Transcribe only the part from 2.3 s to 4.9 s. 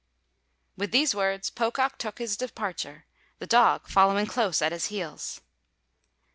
departure, the dog following close at his